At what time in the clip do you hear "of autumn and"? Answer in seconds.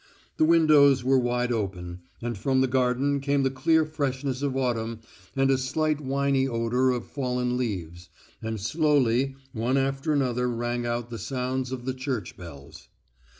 4.41-5.51